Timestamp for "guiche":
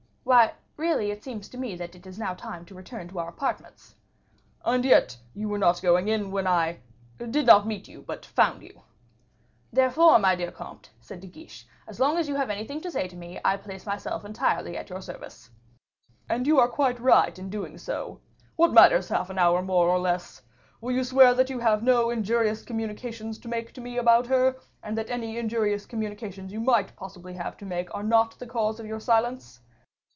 11.27-11.65